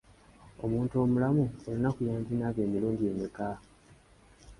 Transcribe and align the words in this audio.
Omuntu 0.65 0.93
omulamu 1.03 1.43
olunaku 1.67 1.99
yandinaabye 2.09 2.61
emirundi 2.67 3.03
emeka? 3.11 3.49